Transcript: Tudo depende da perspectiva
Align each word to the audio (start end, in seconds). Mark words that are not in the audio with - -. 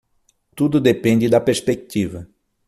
Tudo 0.55 0.79
depende 0.81 1.29
da 1.29 1.39
perspectiva 1.39 2.27